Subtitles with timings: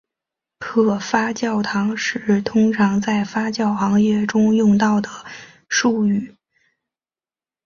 [0.57, 4.25] 可发酵糖是通常在发酵行业
[4.57, 5.07] 用到的
[5.69, 6.35] 术语。